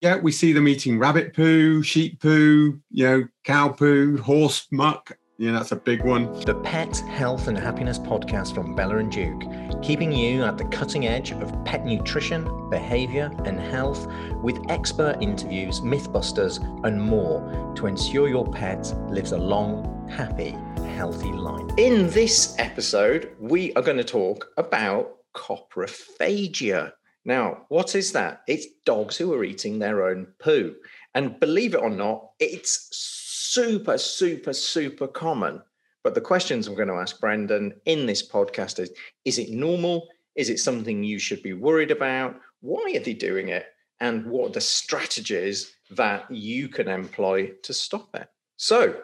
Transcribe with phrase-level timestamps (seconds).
[0.00, 5.12] Yeah, we see them eating rabbit poo, sheep poo, you know, cow poo, horse muck.
[5.36, 6.32] Yeah, that's a big one.
[6.40, 9.42] The Pet Health and Happiness podcast from Bella and Duke,
[9.82, 14.06] keeping you at the cutting edge of pet nutrition, behavior, and health
[14.42, 20.56] with expert interviews, mythbusters, and more to ensure your pet lives a long, happy,
[20.94, 21.70] healthy life.
[21.76, 26.92] In this episode, we are going to talk about coprophagia.
[27.24, 28.42] Now, what is that?
[28.46, 30.74] It's dogs who are eating their own poo.
[31.14, 35.62] And believe it or not, it's super, super, super common.
[36.02, 38.90] But the questions I'm going to ask Brendan in this podcast is
[39.24, 40.08] Is it normal?
[40.34, 42.40] Is it something you should be worried about?
[42.60, 43.66] Why are they doing it?
[44.00, 48.28] And what are the strategies that you can employ to stop it?
[48.56, 48.96] So,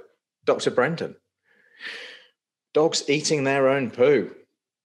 [0.44, 0.70] Dr.
[0.70, 1.16] Brendan,
[2.72, 4.34] dogs eating their own poo.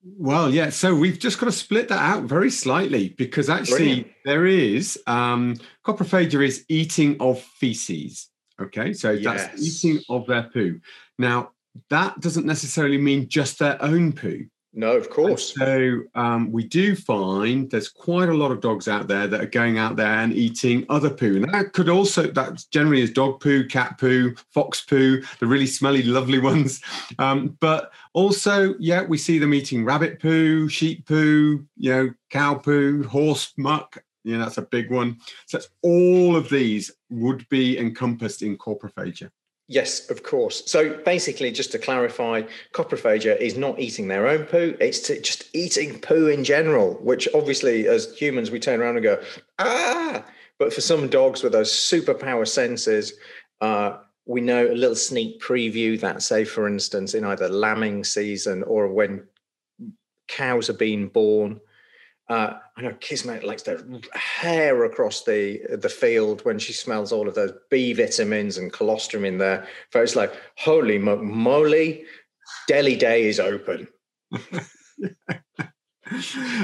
[0.03, 0.69] Well, yeah.
[0.69, 4.07] So we've just got to split that out very slightly because actually Brilliant.
[4.25, 8.29] there is um, coprophagia is eating of feces.
[8.59, 9.47] Okay, so yes.
[9.47, 10.79] that's eating of their poo.
[11.17, 11.51] Now
[11.89, 14.45] that doesn't necessarily mean just their own poo.
[14.73, 15.53] No, of course.
[15.57, 19.41] And so um, we do find there's quite a lot of dogs out there that
[19.41, 23.11] are going out there and eating other poo, and that could also that generally is
[23.11, 26.81] dog poo, cat poo, fox poo, the really smelly, lovely ones.
[27.19, 32.55] Um, but also, yeah, we see them eating rabbit poo, sheep poo, you know, cow
[32.55, 34.01] poo, horse muck.
[34.23, 35.17] You know, that's a big one.
[35.47, 39.31] So all of these would be encompassed in coprophagia.
[39.71, 40.69] Yes, of course.
[40.69, 42.41] So basically, just to clarify,
[42.73, 47.87] coprophagia is not eating their own poo, it's just eating poo in general, which obviously,
[47.87, 49.23] as humans, we turn around and go,
[49.59, 50.25] ah.
[50.59, 53.13] But for some dogs with those superpower senses,
[53.61, 58.63] uh, we know a little sneak preview that, say, for instance, in either lambing season
[58.63, 59.25] or when
[60.27, 61.61] cows are being born,
[62.31, 67.27] uh, I know Kismet likes to hare across the the field when she smells all
[67.27, 69.67] of those B vitamins and colostrum in there.
[69.91, 72.05] But it's like, holy moly,
[72.69, 73.89] Deli Day is open.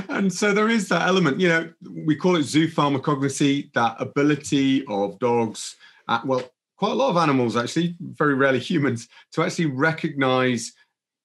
[0.08, 1.70] and so there is that element, you know,
[2.06, 5.76] we call it zoo zoopharmacognosy, that ability of dogs,
[6.08, 10.72] uh, well, quite a lot of animals actually, very rarely humans, to actually recognize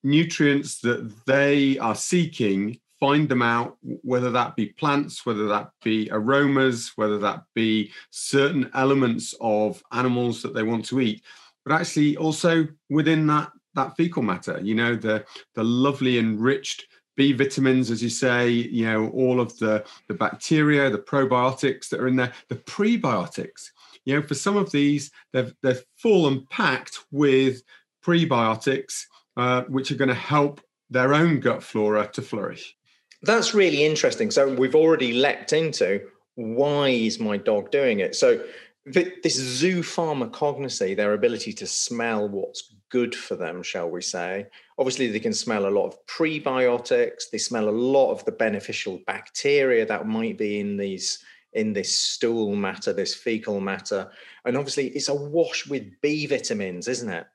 [0.03, 6.09] nutrients that they are seeking find them out, whether that be plants, whether that be
[6.13, 11.21] aromas, whether that be certain elements of animals that they want to eat,
[11.65, 15.25] but actually also within that that fecal matter, you know, the
[15.57, 16.87] the lovely enriched
[17.17, 21.99] B vitamins, as you say, you know, all of the the bacteria, the probiotics that
[21.99, 23.71] are in there, the prebiotics.
[24.05, 27.65] You know, for some of these, they've they're full and packed with
[28.05, 32.77] prebiotics, uh, which are going to help their own gut flora to flourish.
[33.22, 34.31] That's really interesting.
[34.31, 36.00] So we've already leapt into
[36.34, 38.15] why is my dog doing it?
[38.15, 38.43] So
[38.84, 44.47] this zoopharmacognosy, their ability to smell what's good for them, shall we say.
[44.78, 47.31] Obviously, they can smell a lot of prebiotics.
[47.31, 51.19] They smell a lot of the beneficial bacteria that might be in these
[51.53, 54.10] in this stool matter, this fecal matter,
[54.47, 57.27] and obviously it's a wash with B vitamins, isn't it?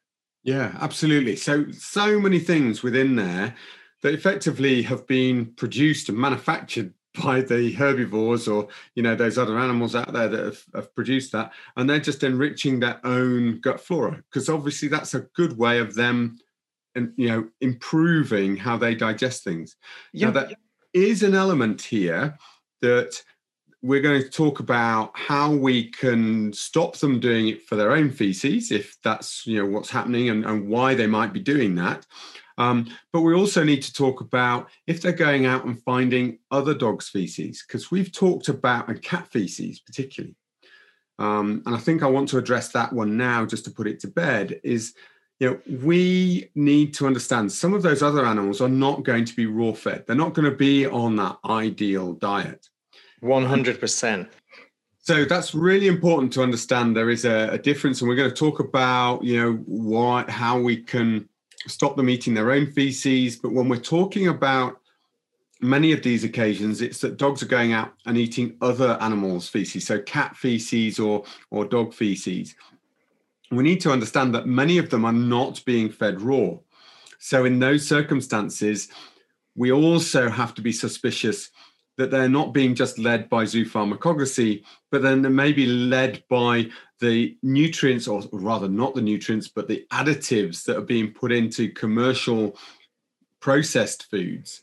[0.44, 1.36] Yeah, absolutely.
[1.36, 3.56] So so many things within there
[4.04, 9.58] that effectively have been produced and manufactured by the herbivores or you know those other
[9.58, 11.52] animals out there that have, have produced that.
[11.76, 15.96] And they're just enriching their own gut flora because obviously that's a good way of
[15.96, 16.38] them
[16.96, 19.76] and you know improving how they digest things.
[20.14, 20.28] Yeah.
[20.28, 20.52] now, there
[20.94, 22.38] is an element here
[22.82, 23.22] that
[23.84, 28.10] we're going to talk about how we can stop them doing it for their own
[28.10, 32.06] feces if that's you know what's happening and, and why they might be doing that
[32.58, 36.74] um, but we also need to talk about if they're going out and finding other
[36.74, 40.36] dogs' feces, because we've talked about, and cat feces particularly.
[41.20, 44.00] Um, and I think I want to address that one now, just to put it
[44.02, 44.94] to bed, is
[45.40, 49.36] you know, we need to understand some of those other animals are not going to
[49.36, 50.04] be raw fed.
[50.08, 52.68] They're not going to be on that ideal diet.
[53.24, 54.28] 100%.
[55.00, 56.96] So that's really important to understand.
[56.98, 60.60] There is a, a difference, and we're going to talk about, you know, what, how
[60.60, 61.30] we can
[61.66, 63.36] stop them eating their own feces.
[63.36, 64.80] But when we're talking about
[65.62, 69.86] many of these occasions, it's that dogs are going out and eating other animals' feces,
[69.86, 72.56] so cat feces or or dog feces.
[73.52, 76.52] We need to understand that many of them are not being fed raw.
[77.20, 78.90] So in those circumstances,
[79.56, 81.50] we also have to be suspicious
[81.98, 86.70] that they're not being just led by zoopharmacognosy, but then they may be led by
[87.00, 91.70] the nutrients, or rather not the nutrients, but the additives that are being put into
[91.72, 92.58] commercial
[93.40, 94.62] processed foods,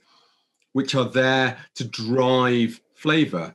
[0.73, 3.55] which are there to drive flavor.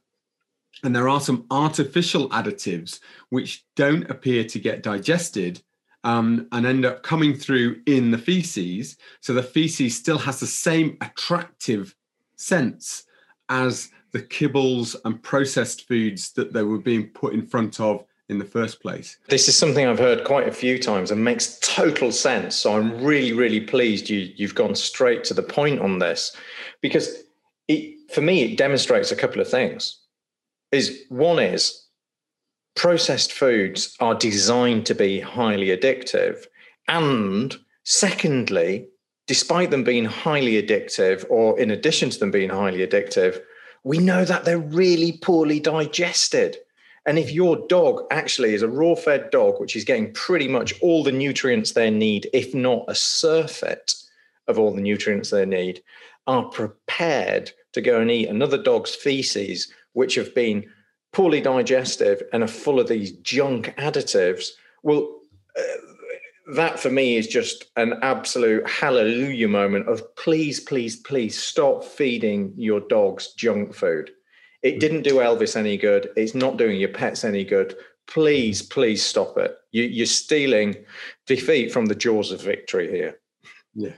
[0.83, 2.99] And there are some artificial additives
[3.29, 5.61] which don't appear to get digested
[6.05, 8.95] um, and end up coming through in the feces.
[9.19, 11.95] So the feces still has the same attractive
[12.37, 13.03] scents
[13.49, 18.37] as the kibbles and processed foods that they were being put in front of in
[18.37, 19.17] the first place.
[19.27, 22.55] This is something I've heard quite a few times and makes total sense.
[22.55, 26.35] So I'm really, really pleased you you've gone straight to the point on this
[26.81, 27.23] because
[27.67, 29.99] it, for me it demonstrates a couple of things.
[30.71, 31.87] Is one is
[32.75, 36.45] processed foods are designed to be highly addictive,
[36.87, 38.87] and secondly,
[39.27, 43.41] despite them being highly addictive, or in addition to them being highly addictive,
[43.83, 46.57] we know that they're really poorly digested.
[47.09, 50.79] And if your dog actually is a raw fed dog, which is getting pretty much
[50.79, 53.95] all the nutrients they need, if not a surfeit
[54.47, 55.81] of all the nutrients they need,
[56.27, 60.63] are prepared to go and eat another dog's feces, which have been
[61.11, 64.49] poorly digestive and are full of these junk additives,
[64.83, 65.11] well,
[65.57, 71.83] uh, that for me is just an absolute hallelujah moment of please, please, please stop
[71.83, 74.11] feeding your dogs junk food.
[74.61, 74.79] It mm.
[74.79, 76.09] didn't do Elvis any good.
[76.15, 77.75] It's not doing your pets any good.
[78.07, 79.55] Please, please stop it.
[79.71, 80.75] You, you're stealing
[81.27, 83.19] defeat from the jaws of victory here.
[83.75, 83.93] Yeah.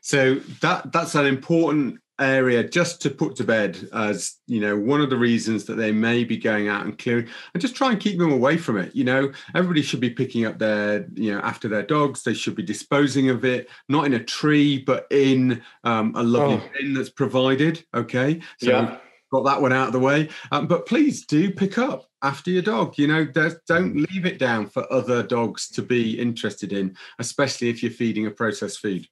[0.00, 5.00] So that that's an important area just to put to bed as you know one
[5.00, 7.98] of the reasons that they may be going out and clearing and just try and
[8.00, 11.40] keep them away from it you know everybody should be picking up their you know
[11.40, 15.60] after their dogs they should be disposing of it not in a tree but in
[15.82, 16.70] um, a lovely oh.
[16.78, 18.98] bin that's provided okay so yeah.
[19.34, 22.62] Got that one out of the way um, but please do pick up after your
[22.62, 23.24] dog you know
[23.66, 28.26] don't leave it down for other dogs to be interested in especially if you're feeding
[28.26, 29.06] a processed food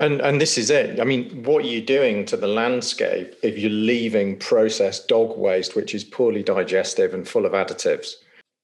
[0.00, 0.98] and and this is it.
[1.00, 5.76] I mean, what are you doing to the landscape if you're leaving processed dog waste,
[5.76, 8.14] which is poorly digestive and full of additives?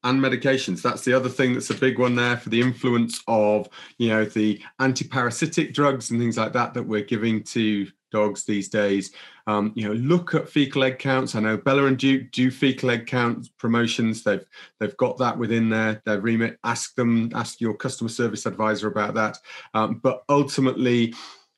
[0.04, 3.68] and medications that's the other thing that's a big one there for the influence of
[3.98, 8.68] you know the antiparasitic drugs and things like that that we're giving to dogs these
[8.68, 9.12] days.
[9.46, 11.34] Um, you know look at fecal egg counts.
[11.34, 14.22] I know bella and duke do fecal egg count promotions.
[14.22, 14.44] They've
[14.78, 16.58] they've got that within their their remit.
[16.64, 19.38] Ask them ask your customer service advisor about that.
[19.74, 21.14] Um, but ultimately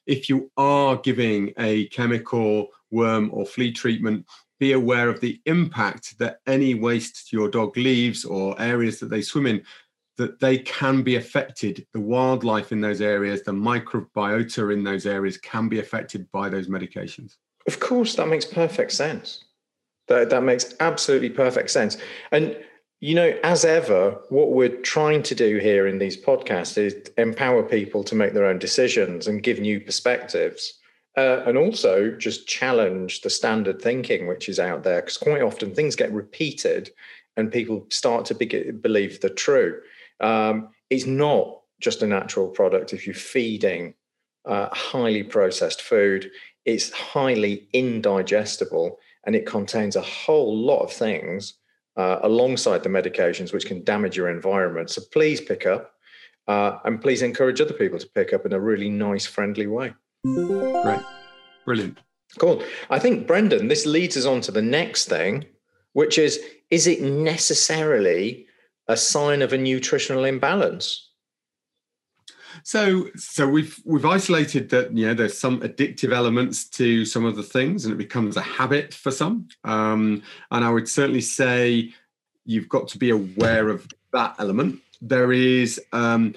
[0.06, 4.26] if you are giving a chemical worm or flea treatment
[4.58, 9.22] be aware of the impact that any waste your dog leaves or areas that they
[9.22, 9.62] swim in
[10.20, 11.86] that they can be affected.
[11.94, 16.68] The wildlife in those areas the microbiota in those areas can be affected by those
[16.68, 17.36] medications.
[17.66, 19.44] Of course that makes perfect sense.
[20.08, 21.96] That, that makes absolutely perfect sense.
[22.32, 22.56] And
[23.00, 27.62] you know as ever what we're trying to do here in these podcasts is empower
[27.62, 30.74] people to make their own decisions and give new perspectives
[31.16, 35.74] uh, and also just challenge the standard thinking which is out there because quite often
[35.74, 36.90] things get repeated
[37.38, 39.80] and people start to be- believe they're true
[40.20, 43.94] um, it's not just a natural product if you're feeding
[44.46, 46.30] uh, highly processed food
[46.64, 51.54] it's highly indigestible and it contains a whole lot of things
[51.96, 55.92] uh, alongside the medications which can damage your environment so please pick up
[56.48, 59.92] uh, and please encourage other people to pick up in a really nice friendly way
[60.24, 61.00] Great.
[61.64, 61.98] Brilliant.
[62.38, 62.62] Cool.
[62.90, 65.46] I think, Brendan, this leads us on to the next thing,
[65.92, 66.40] which is
[66.70, 68.46] is it necessarily
[68.90, 71.08] a sign of a nutritional imbalance?
[72.64, 77.36] So, so we've we've isolated that you know there's some addictive elements to some of
[77.36, 79.48] the things, and it becomes a habit for some.
[79.64, 81.94] Um, and I would certainly say
[82.44, 84.80] you've got to be aware of that element.
[85.00, 86.34] There is um,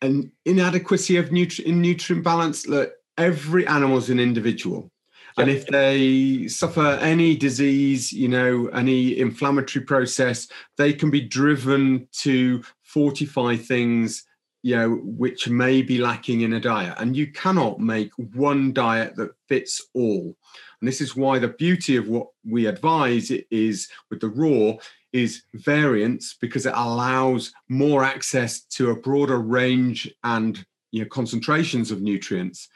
[0.00, 2.66] an inadequacy of nutri- in nutrient balance.
[2.66, 4.90] Look, every animal is an individual.
[5.38, 12.08] And if they suffer any disease, you know, any inflammatory process, they can be driven
[12.20, 14.24] to fortify things,
[14.62, 16.94] you know, which may be lacking in a diet.
[16.98, 20.36] And you cannot make one diet that fits all.
[20.80, 24.76] And this is why the beauty of what we advise is with the raw
[25.12, 31.90] is variance because it allows more access to a broader range and you know concentrations
[31.90, 32.68] of nutrients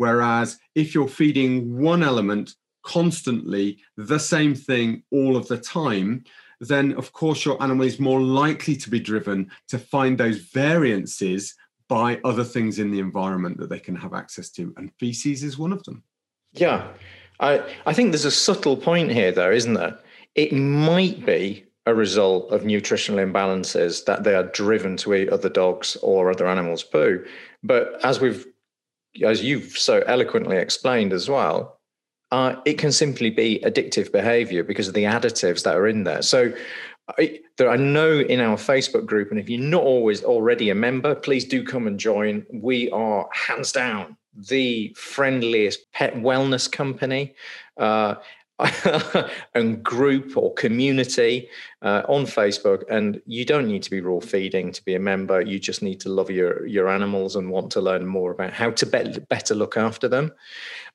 [0.00, 6.24] whereas if you're feeding one element constantly the same thing all of the time
[6.60, 11.54] then of course your animal is more likely to be driven to find those variances
[11.88, 15.58] by other things in the environment that they can have access to and feces is
[15.58, 16.02] one of them.
[16.52, 16.88] Yeah.
[17.40, 17.52] I
[17.86, 19.98] i think there's a subtle point here though isn't there?
[20.34, 25.48] It might be a result of nutritional imbalances that they are driven to eat other
[25.48, 27.24] dogs or other animals' poo.
[27.62, 28.46] But as we've,
[29.24, 31.80] as you've so eloquently explained as well,
[32.30, 36.22] uh, it can simply be addictive behavior because of the additives that are in there.
[36.22, 36.52] So
[37.18, 40.74] I, there, I know in our Facebook group, and if you're not always already a
[40.74, 42.46] member, please do come and join.
[42.52, 47.34] We are hands down the friendliest pet wellness company.
[47.76, 48.14] Uh,
[49.54, 51.48] and group or community
[51.82, 52.82] uh, on Facebook.
[52.90, 55.40] And you don't need to be raw feeding to be a member.
[55.40, 58.70] You just need to love your your animals and want to learn more about how
[58.70, 60.32] to be- better look after them.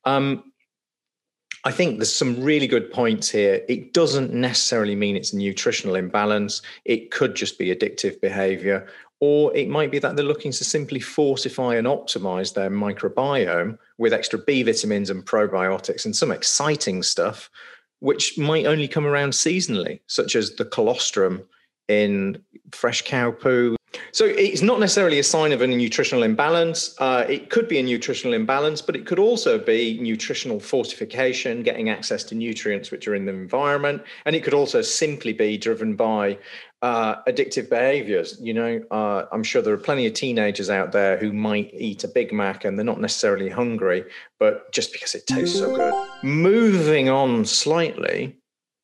[0.06, 0.52] Um,
[1.64, 3.64] I think there's some really good points here.
[3.68, 6.62] It doesn't necessarily mean it's a nutritional imbalance.
[6.86, 8.88] It could just be addictive behavior,
[9.20, 14.14] or it might be that they're looking to simply fortify and optimize their microbiome with
[14.14, 17.50] extra B vitamins and probiotics and some exciting stuff,
[18.00, 21.44] which might only come around seasonally, such as the colostrum
[21.88, 23.76] in fresh cow poo.
[24.12, 26.96] So it's not necessarily a sign of a nutritional imbalance.
[27.00, 31.90] Uh, it could be a nutritional imbalance, but it could also be nutritional fortification, getting
[31.90, 34.04] access to nutrients which are in the environment.
[34.26, 36.38] And it could also simply be driven by
[36.82, 38.38] uh, addictive behaviors.
[38.40, 42.04] You know, uh, I'm sure there are plenty of teenagers out there who might eat
[42.04, 44.06] a Big Mac and they're not necessarily hungry,
[44.40, 45.94] but just because it tastes so good.
[46.24, 48.38] Moving on slightly,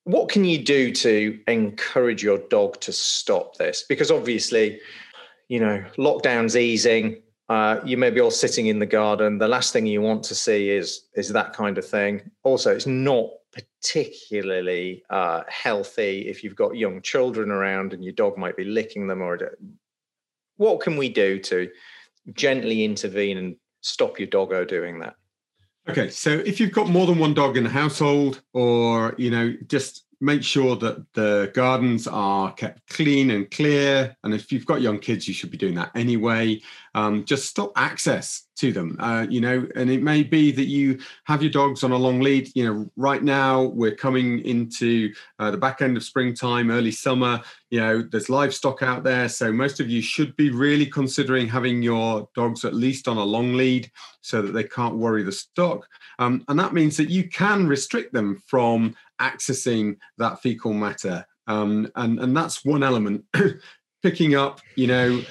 [0.03, 3.85] what can you do to encourage your dog to stop this?
[3.87, 4.79] Because obviously,
[5.47, 7.21] you know, lockdown's easing.
[7.49, 9.37] Uh, you may be all sitting in the garden.
[9.37, 12.21] The last thing you want to see is is that kind of thing.
[12.43, 18.37] Also, it's not particularly uh, healthy if you've got young children around and your dog
[18.37, 19.21] might be licking them.
[19.21, 19.57] Or
[20.57, 21.69] what can we do to
[22.33, 25.15] gently intervene and stop your doggo doing that?
[25.89, 29.53] Okay, so if you've got more than one dog in the household, or you know,
[29.67, 34.15] just make sure that the gardens are kept clean and clear.
[34.23, 36.61] And if you've got young kids, you should be doing that anyway.
[36.93, 39.67] Um, just stop access to them, uh, you know.
[39.75, 42.55] And it may be that you have your dogs on a long lead.
[42.55, 47.41] You know, right now we're coming into uh, the back end of springtime, early summer.
[47.71, 51.81] You know, there's livestock out there, so most of you should be really considering having
[51.81, 53.89] your dogs at least on a long lead
[54.21, 55.87] so that they can't worry the stock.
[56.19, 61.25] Um, and that means that you can restrict them from accessing that fecal matter.
[61.47, 63.25] Um, and, and that's one element.
[64.03, 65.21] Picking up, you know,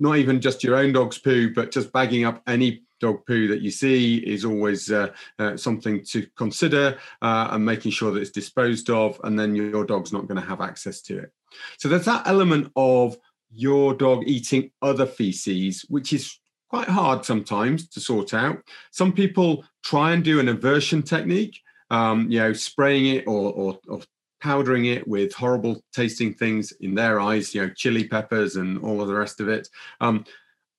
[0.00, 3.62] not even just your own dog's poo, but just bagging up any dog poo that
[3.62, 5.08] you see is always uh,
[5.38, 9.84] uh, something to consider uh, and making sure that it's disposed of, and then your
[9.84, 11.32] dog's not going to have access to it.
[11.78, 13.16] So there's that element of
[13.52, 18.58] your dog eating other feces, which is quite hard sometimes to sort out.
[18.92, 23.78] Some people try and do an aversion technique, um, you know, spraying it or, or,
[23.88, 24.00] or
[24.40, 29.00] powdering it with horrible tasting things in their eyes, you know, chili peppers and all
[29.00, 29.68] of the rest of it.
[30.00, 30.24] Um,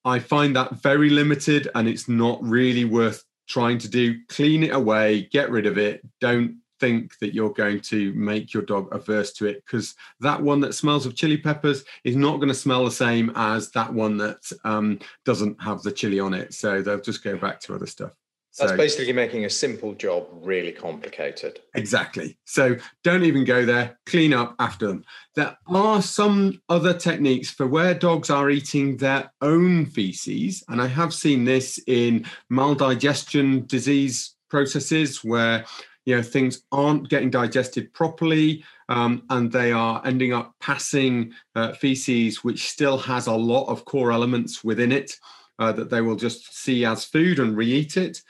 [0.03, 4.15] I find that very limited and it's not really worth trying to do.
[4.29, 6.01] Clean it away, get rid of it.
[6.19, 10.59] Don't think that you're going to make your dog averse to it because that one
[10.61, 14.17] that smells of chili peppers is not going to smell the same as that one
[14.17, 16.53] that um, doesn't have the chili on it.
[16.55, 18.13] So they'll just go back to other stuff.
[18.57, 21.61] That's so, basically making a simple job really complicated.
[21.73, 22.37] Exactly.
[22.43, 23.97] So don't even go there.
[24.05, 25.05] Clean up after them.
[25.35, 30.63] There are some other techniques for where dogs are eating their own feces.
[30.67, 35.65] And I have seen this in maldigestion disease processes where
[36.05, 41.71] you know things aren't getting digested properly um, and they are ending up passing uh,
[41.73, 45.15] feces which still has a lot of core elements within it
[45.61, 48.21] uh, that they will just see as food and re-eat it.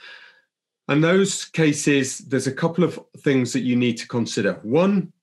[0.89, 4.59] And those cases, there's a couple of things that you need to consider.
[4.63, 5.13] One,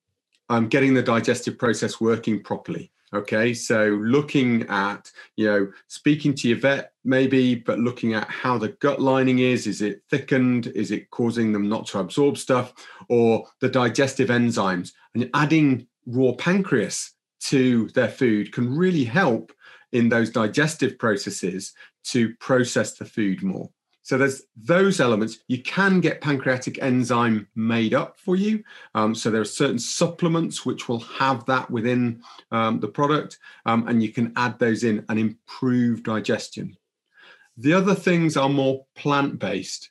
[0.48, 2.90] um, getting the digestive process working properly.
[3.12, 8.58] Okay, so looking at, you know, speaking to your vet maybe, but looking at how
[8.58, 9.66] the gut lining is.
[9.66, 10.68] Is it thickened?
[10.68, 12.72] Is it causing them not to absorb stuff?
[13.08, 14.92] Or the digestive enzymes?
[15.14, 19.52] And adding raw pancreas to their food can really help
[19.92, 21.72] in those digestive processes
[22.12, 23.70] to process the food more.
[24.02, 25.40] So there's those elements.
[25.48, 28.64] You can get pancreatic enzyme made up for you.
[28.94, 33.86] Um, so there are certain supplements which will have that within um, the product, um,
[33.86, 36.74] and you can add those in and improve digestion.
[37.58, 39.90] The other things are more plant-based.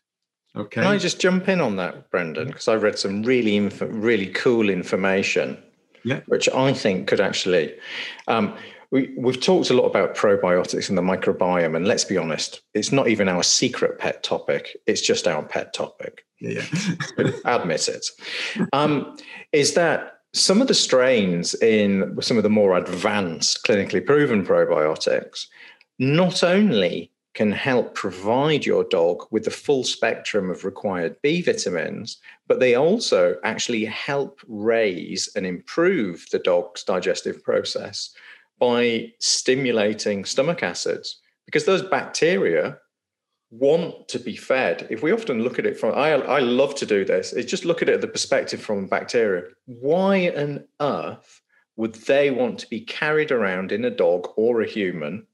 [0.55, 0.81] Okay.
[0.81, 2.47] Can I just jump in on that, Brendan?
[2.47, 5.61] Because I read some really, inf- really cool information,
[6.03, 6.21] yeah.
[6.25, 7.75] which I think could actually.
[8.91, 12.91] We, we've talked a lot about probiotics and the microbiome, and let's be honest, it's
[12.91, 14.77] not even our secret pet topic.
[14.85, 16.25] It's just our pet topic.
[16.39, 16.65] Yeah,
[17.17, 17.31] yeah.
[17.45, 18.07] admit it.
[18.71, 19.17] Um,
[19.51, 25.47] is that some of the strains in some of the more advanced clinically proven probiotics
[25.99, 32.17] not only can help provide your dog with the full spectrum of required B vitamins,
[32.47, 38.09] but they also actually help raise and improve the dog's digestive process
[38.59, 42.77] by stimulating stomach acids because those bacteria
[43.49, 44.87] want to be fed.
[44.89, 47.65] If we often look at it from, I, I love to do this, is just
[47.65, 49.43] look at it the perspective from bacteria.
[49.65, 51.41] Why on earth
[51.77, 55.25] would they want to be carried around in a dog or a human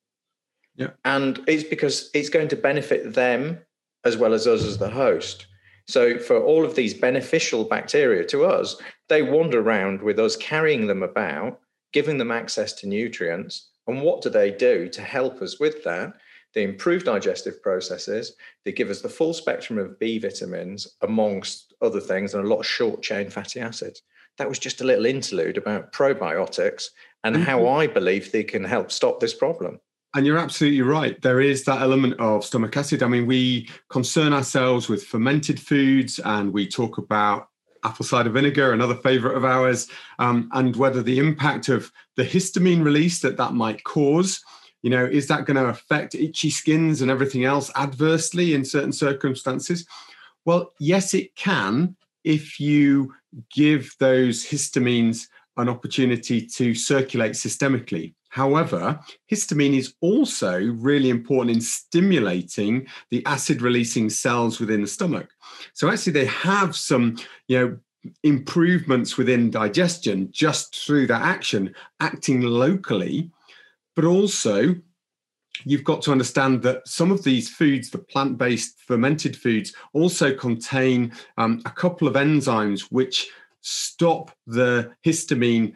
[0.76, 0.92] yeah.
[1.06, 3.60] And it's because it's going to benefit them
[4.06, 5.48] as well as us as the host.
[5.86, 8.78] So, for all of these beneficial bacteria to us,
[9.10, 11.60] they wander around with us carrying them about,
[11.94, 13.70] giving them access to nutrients.
[13.88, 16.14] And what do they do to help us with that?
[16.54, 18.36] They improve digestive processes.
[18.64, 22.60] They give us the full spectrum of B vitamins, amongst other things, and a lot
[22.60, 24.04] of short chain fatty acids.
[24.38, 26.86] That was just a little interlude about probiotics
[27.24, 27.46] and mm-hmm.
[27.46, 29.80] how I believe they can help stop this problem.
[30.16, 31.20] And you're absolutely right.
[31.22, 33.02] There is that element of stomach acid.
[33.02, 37.48] I mean, we concern ourselves with fermented foods and we talk about
[37.84, 39.88] apple cider vinegar, another favorite of ours,
[40.20, 44.44] um, and whether the impact of the histamine release that that might cause,
[44.82, 48.92] you know, is that going to affect itchy skins and everything else adversely in certain
[48.92, 49.86] circumstances?
[50.46, 53.14] Well, yes, it can if you
[53.52, 58.14] give those histamines an opportunity to circulate systemically.
[58.34, 59.00] However,
[59.32, 65.30] histamine is also really important in stimulating the acid releasing cells within the stomach.
[65.74, 67.78] So actually they have some, you know,
[68.24, 73.30] improvements within digestion just through that action acting locally,
[73.96, 74.78] but also
[75.64, 80.34] you've got to understand that some of these foods, the plant based fermented foods, also
[80.34, 83.30] contain um, a couple of enzymes which
[83.62, 85.76] stop the histamine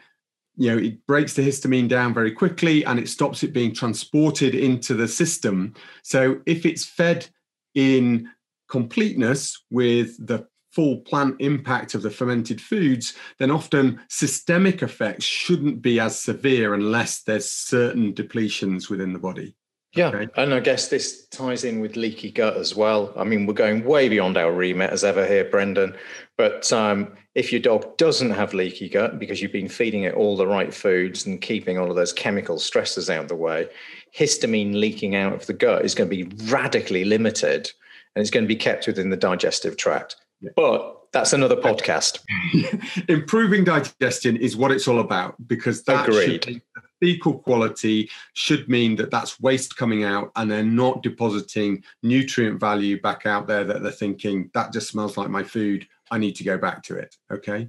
[0.58, 4.54] you know it breaks the histamine down very quickly and it stops it being transported
[4.54, 5.72] into the system.
[6.02, 7.26] So if it's fed
[7.74, 8.28] in
[8.68, 15.80] completeness with the full plant impact of the fermented foods then often systemic effects shouldn't
[15.80, 19.56] be as severe unless there's certain depletions within the body
[19.94, 20.28] yeah, okay.
[20.36, 23.12] and I guess this ties in with leaky gut as well.
[23.16, 25.96] I mean, we're going way beyond our remit as ever here, Brendan.
[26.36, 30.36] But um, if your dog doesn't have leaky gut because you've been feeding it all
[30.36, 33.68] the right foods and keeping all of those chemical stresses out of the way,
[34.16, 37.70] histamine leaking out of the gut is going to be radically limited
[38.14, 40.16] and it's going to be kept within the digestive tract.
[40.40, 40.50] Yeah.
[40.54, 42.20] But that's another podcast.
[43.08, 46.60] Improving digestion is what it's all about because that Agreed
[47.00, 53.00] fecal quality should mean that that's waste coming out and they're not depositing nutrient value
[53.00, 56.44] back out there that they're thinking that just smells like my food i need to
[56.44, 57.68] go back to it okay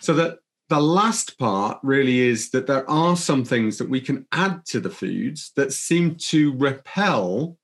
[0.00, 4.24] so that the last part really is that there are some things that we can
[4.30, 7.58] add to the foods that seem to repel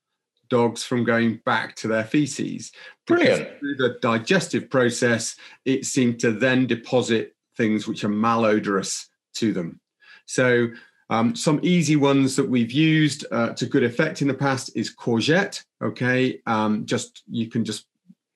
[0.49, 2.71] dogs from going back to their feces.
[3.05, 3.59] Brilliant.
[3.59, 9.79] through the digestive process, it seemed to then deposit things which are malodorous to them.
[10.27, 10.69] So
[11.09, 14.95] um, some easy ones that we've used uh, to good effect in the past is
[14.95, 15.63] courgette.
[15.81, 17.87] Okay, um, just you can just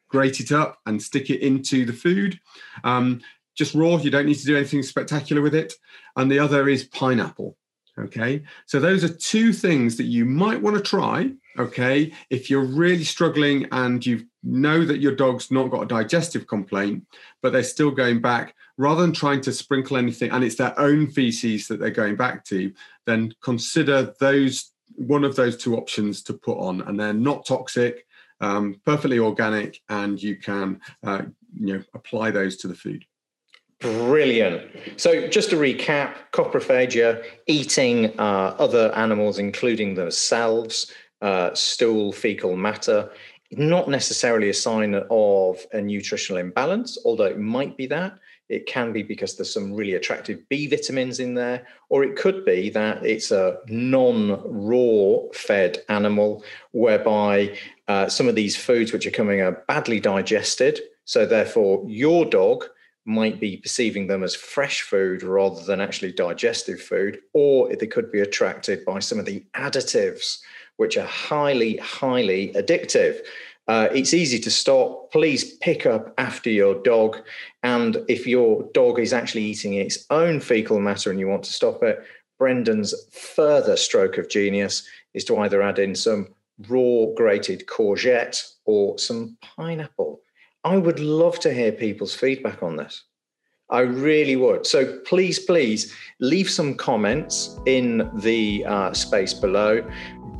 [0.09, 2.39] grate it up and stick it into the food.
[2.83, 3.21] Um,
[3.55, 5.73] just raw, you don't need to do anything spectacular with it.
[6.15, 7.57] And the other is pineapple.
[7.99, 11.31] Okay, so those are two things that you might want to try.
[11.59, 16.47] Okay, if you're really struggling and you know that your dog's not got a digestive
[16.47, 17.05] complaint,
[17.41, 21.07] but they're still going back, rather than trying to sprinkle anything and it's their own
[21.07, 22.71] feces that they're going back to,
[23.05, 28.05] then consider those one of those two options to put on, and they're not toxic,
[28.39, 31.23] um, perfectly organic, and you can uh,
[31.59, 33.05] you know apply those to the food.
[33.79, 34.69] Brilliant.
[34.97, 43.11] So, just to recap, coprophagia, eating uh, other animals, including themselves, uh, stool, fecal matter,
[43.51, 48.13] not necessarily a sign of a nutritional imbalance, although it might be that.
[48.49, 52.43] It can be because there's some really attractive B vitamins in there, or it could
[52.43, 57.57] be that it's a non raw fed animal whereby
[57.87, 60.81] uh, some of these foods which are coming are badly digested.
[61.05, 62.65] So, therefore, your dog
[63.05, 68.11] might be perceiving them as fresh food rather than actually digestive food, or they could
[68.11, 70.39] be attracted by some of the additives,
[70.81, 73.19] which are highly, highly addictive.
[73.67, 75.11] Uh, it's easy to stop.
[75.11, 77.17] Please pick up after your dog.
[77.61, 81.53] And if your dog is actually eating its own fecal matter and you want to
[81.53, 82.03] stop it,
[82.39, 86.29] Brendan's further stroke of genius is to either add in some
[86.67, 90.19] raw grated courgette or some pineapple.
[90.63, 93.03] I would love to hear people's feedback on this.
[93.71, 94.67] I really would.
[94.67, 99.87] So please, please leave some comments in the uh, space below.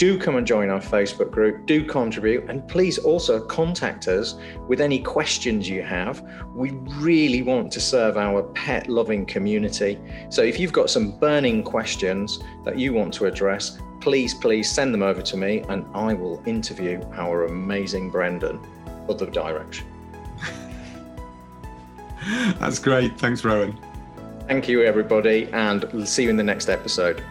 [0.01, 4.33] Do come and join our Facebook group, do contribute, and please also contact us
[4.67, 6.27] with any questions you have.
[6.55, 9.99] We really want to serve our pet loving community.
[10.31, 14.91] So if you've got some burning questions that you want to address, please, please send
[14.91, 18.59] them over to me and I will interview our amazing Brendan.
[19.07, 19.85] Other direction.
[22.59, 23.19] That's great.
[23.19, 23.77] Thanks, Rowan.
[24.47, 27.23] Thank you, everybody, and we'll see you in the next episode.